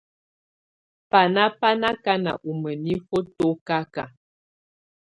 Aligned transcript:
Baná 1.09 1.43
ba 1.59 1.69
na 1.81 1.91
kaná 2.03 2.31
u 2.49 2.51
mənifə 2.61 3.17
tɔ́kaka. 3.37 4.03